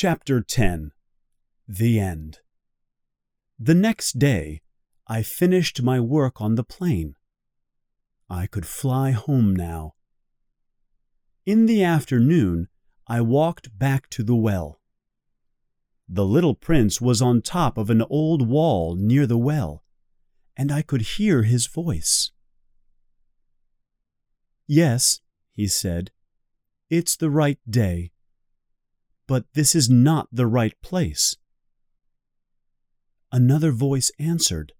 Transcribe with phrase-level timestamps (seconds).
[0.00, 0.92] Chapter 10
[1.66, 2.38] The End
[3.58, 4.62] The next day,
[5.08, 7.16] I finished my work on the plane.
[8.30, 9.94] I could fly home now.
[11.44, 12.68] In the afternoon,
[13.08, 14.80] I walked back to the well.
[16.08, 19.82] The little prince was on top of an old wall near the well,
[20.56, 22.30] and I could hear his voice.
[24.68, 26.12] Yes, he said,
[26.88, 28.12] it's the right day.
[29.28, 31.36] But this is not the right place.
[33.30, 34.72] Another voice answered,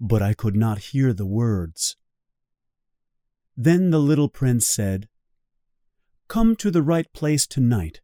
[0.00, 1.96] but I could not hear the words.
[3.56, 5.08] Then the little prince said,
[6.26, 8.00] Come to the right place tonight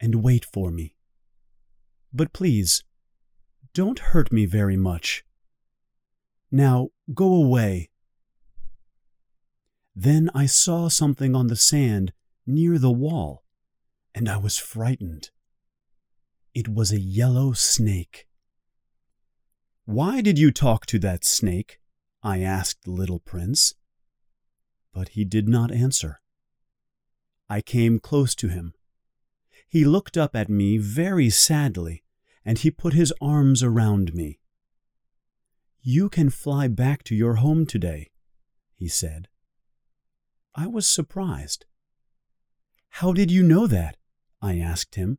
[0.00, 0.96] and wait for me.
[2.12, 2.82] But please,
[3.74, 5.24] don't hurt me very much.
[6.50, 7.90] Now go away.
[9.94, 12.14] Then I saw something on the sand
[12.46, 13.44] near the wall,
[14.18, 15.30] and I was frightened.
[16.52, 18.26] It was a yellow snake.
[19.84, 21.78] Why did you talk to that snake?
[22.20, 23.74] I asked the little prince.
[24.92, 26.20] But he did not answer.
[27.48, 28.74] I came close to him.
[29.68, 32.02] He looked up at me very sadly,
[32.44, 34.40] and he put his arms around me.
[35.80, 38.10] You can fly back to your home today,
[38.74, 39.28] he said.
[40.56, 41.66] I was surprised.
[42.88, 43.96] How did you know that?
[44.40, 45.18] I asked him.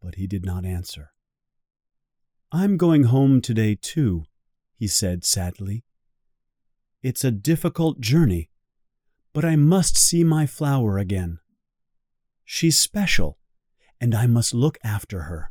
[0.00, 1.12] But he did not answer.
[2.52, 4.24] I'm going home today, too,
[4.76, 5.84] he said sadly.
[7.02, 8.50] It's a difficult journey,
[9.32, 11.38] but I must see my flower again.
[12.44, 13.38] She's special,
[14.00, 15.50] and I must look after her.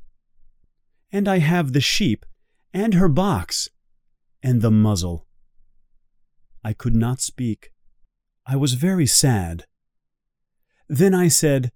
[1.11, 2.25] And I have the sheep,
[2.73, 3.69] and her box,
[4.41, 5.27] and the muzzle.
[6.63, 7.71] I could not speak.
[8.45, 9.65] I was very sad.
[10.87, 11.71] Then I said,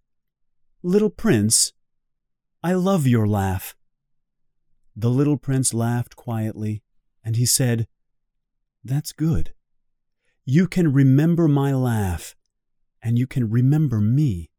[0.83, 1.73] Little prince,
[2.63, 3.75] I love your laugh.
[4.95, 6.83] The little prince laughed quietly,
[7.23, 7.87] and he said,
[8.83, 9.53] That's good.
[10.45, 12.35] You can remember my laugh,
[13.01, 14.51] and you can remember me.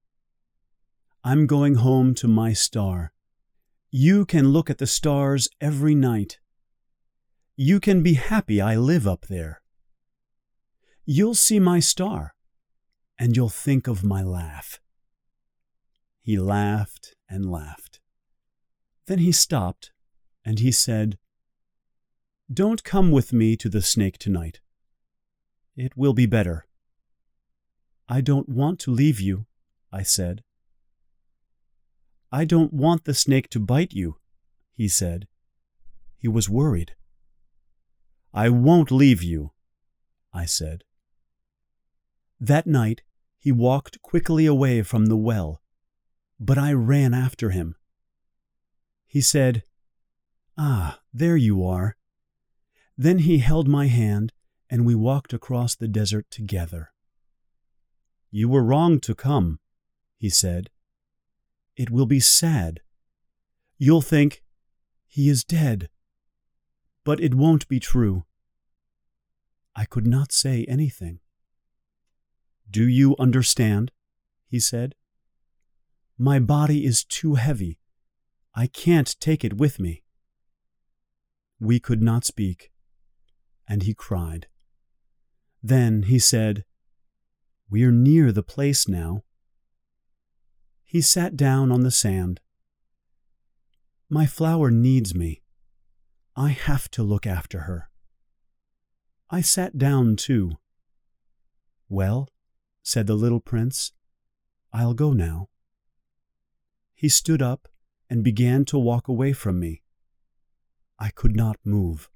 [1.22, 3.12] I'm going home to my star.
[3.92, 6.40] You can look at the stars every night.
[7.54, 9.62] You can be happy I live up there.
[11.04, 12.34] You'll see my star,
[13.18, 14.80] and you'll think of my laugh.
[16.28, 18.00] He laughed and laughed.
[19.06, 19.92] Then he stopped,
[20.44, 21.16] and he said,
[22.52, 24.60] Don't come with me to the snake tonight.
[25.74, 26.66] It will be better.
[28.10, 29.46] I don't want to leave you,
[29.90, 30.42] I said.
[32.30, 34.18] I don't want the snake to bite you,
[34.74, 35.28] he said.
[36.18, 36.94] He was worried.
[38.34, 39.52] I won't leave you,
[40.34, 40.84] I said.
[42.38, 43.00] That night
[43.38, 45.62] he walked quickly away from the well,
[46.40, 47.74] but I ran after him.
[49.06, 49.62] He said,
[50.56, 51.96] Ah, there you are.
[52.96, 54.32] Then he held my hand
[54.70, 56.92] and we walked across the desert together.
[58.30, 59.60] You were wrong to come,
[60.16, 60.68] he said.
[61.76, 62.80] It will be sad.
[63.78, 64.42] You'll think,
[65.06, 65.88] he is dead.
[67.04, 68.24] But it won't be true.
[69.74, 71.20] I could not say anything.
[72.70, 73.92] Do you understand?
[74.46, 74.94] he said.
[76.20, 77.78] My body is too heavy.
[78.52, 80.02] I can't take it with me.
[81.60, 82.72] We could not speak,
[83.68, 84.48] and he cried.
[85.62, 86.64] Then he said,
[87.70, 89.22] We're near the place now.
[90.84, 92.40] He sat down on the sand.
[94.10, 95.42] My flower needs me.
[96.34, 97.90] I have to look after her.
[99.30, 100.52] I sat down too.
[101.88, 102.28] Well,
[102.82, 103.92] said the little prince,
[104.72, 105.48] I'll go now.
[106.98, 107.68] He stood up
[108.10, 109.82] and began to walk away from me.
[110.98, 112.10] I could not move.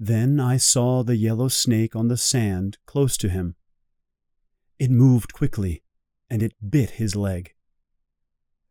[0.00, 3.56] Then I saw the yellow snake on the sand close to him.
[4.78, 5.82] It moved quickly,
[6.30, 7.52] and it bit his leg.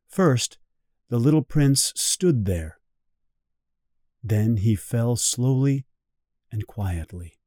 [0.07, 0.57] First,
[1.09, 2.79] the little prince stood there.
[4.23, 5.85] Then he fell slowly
[6.51, 7.37] and quietly.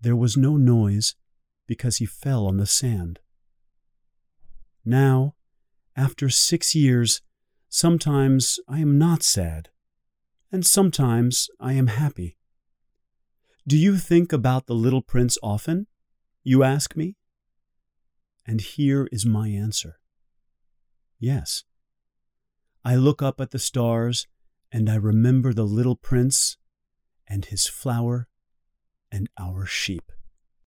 [0.00, 1.14] There was no noise
[1.68, 3.20] because he fell on the sand.
[4.84, 5.36] Now,
[5.96, 7.22] after six years,
[7.68, 9.68] sometimes I am not sad,
[10.50, 12.36] and sometimes I am happy.
[13.66, 15.86] Do you think about the little prince often?
[16.42, 17.16] You ask me.
[18.44, 20.00] And here is my answer
[21.22, 21.62] Yes.
[22.84, 24.26] I look up at the stars
[24.72, 26.56] and I remember the little prince
[27.28, 28.26] and his flower
[29.12, 30.10] and our sheep.